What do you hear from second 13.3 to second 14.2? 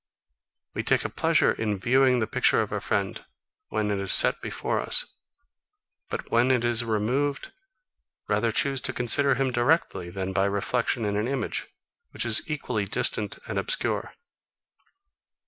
and obscure.